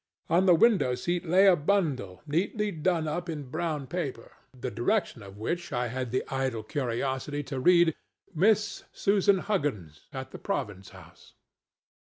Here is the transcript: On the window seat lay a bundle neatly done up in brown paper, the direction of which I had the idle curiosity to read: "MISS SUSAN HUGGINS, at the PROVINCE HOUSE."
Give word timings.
On 0.31 0.47
the 0.47 0.55
window 0.55 0.95
seat 0.95 1.25
lay 1.29 1.45
a 1.45 1.55
bundle 1.55 2.23
neatly 2.25 2.71
done 2.71 3.07
up 3.07 3.29
in 3.29 3.51
brown 3.51 3.85
paper, 3.85 4.31
the 4.51 4.71
direction 4.71 5.21
of 5.21 5.37
which 5.37 5.71
I 5.71 5.89
had 5.89 6.09
the 6.09 6.23
idle 6.27 6.63
curiosity 6.63 7.43
to 7.43 7.59
read: 7.59 7.93
"MISS 8.33 8.83
SUSAN 8.93 9.37
HUGGINS, 9.45 10.07
at 10.11 10.31
the 10.31 10.39
PROVINCE 10.39 10.89
HOUSE." 10.89 11.33